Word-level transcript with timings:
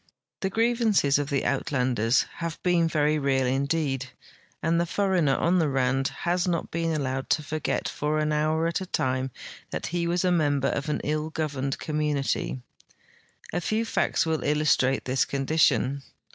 The 0.39 0.49
grievances 0.49 1.19
of 1.19 1.29
the 1.29 1.43
Uitlanders 1.43 2.25
have 2.37 2.59
been 2.63 2.87
very 2.87 3.19
real 3.19 3.45
indeed, 3.45 4.09
and 4.63 4.81
the 4.81 4.87
foreigner 4.87 5.35
on 5.35 5.59
the 5.59 5.69
Rand 5.69 6.07
has 6.21 6.47
not 6.47 6.71
been 6.71 6.89
alloAved 6.97 7.29
to 7.33 7.43
forget 7.43 7.87
for 7.87 8.17
an 8.17 8.31
hour 8.31 8.65
at 8.65 8.81
a 8.81 8.87
time 8.87 9.29
that 9.69 9.85
he 9.93 10.07
Avas 10.07 10.25
a 10.25 10.31
member 10.31 10.69
of 10.69 10.89
an 10.89 11.01
ill 11.03 11.29
governed 11.29 11.77
com 11.77 11.99
munity. 11.99 12.61
A 13.53 13.57
feAV 13.57 13.85
facts 13.85 14.23
Avill 14.25 14.43
illustrate 14.43 15.05
this 15.05 15.23
condition. 15.23 16.01